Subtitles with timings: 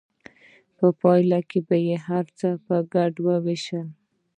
[0.77, 3.87] په پایله کې به یې هر څه په ګډه ویشل.